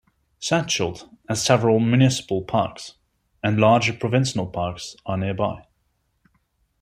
Sechelt 0.41 1.07
has 1.29 1.43
several 1.45 1.79
municipal 1.79 2.41
parks, 2.41 2.95
and 3.43 3.59
larger 3.59 3.93
provincial 3.93 4.47
parks 4.47 4.95
are 5.05 5.15
nearby. 5.15 5.67